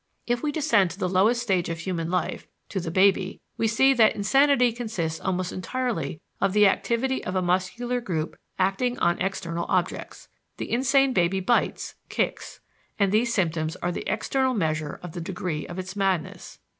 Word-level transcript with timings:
If 0.25 0.41
we 0.41 0.51
descend 0.51 0.89
to 0.89 0.97
the 0.99 1.07
lowest 1.07 1.43
stage 1.43 1.69
of 1.69 1.77
human 1.81 2.09
life 2.09 2.47
to 2.69 2.79
the 2.79 2.89
baby 2.89 3.39
we 3.55 3.67
see 3.67 3.93
that 3.93 4.15
insanity 4.15 4.71
consists 4.73 5.19
almost 5.21 5.51
entirely 5.51 6.19
of 6.41 6.53
the 6.53 6.65
activity 6.65 7.23
of 7.23 7.35
a 7.35 7.41
muscular 7.43 8.01
group 8.01 8.35
acting 8.57 8.97
on 8.97 9.19
external 9.21 9.67
objects. 9.69 10.27
The 10.57 10.71
insane 10.71 11.13
baby 11.13 11.39
bites, 11.39 11.93
kicks, 12.09 12.61
and 12.97 13.11
these 13.11 13.31
symptoms 13.31 13.75
are 13.75 13.91
the 13.91 14.11
external 14.11 14.55
measure 14.55 14.99
of 15.03 15.11
the 15.11 15.21
degree 15.21 15.67
of 15.67 15.77
its 15.77 15.95
madness. 15.95 16.57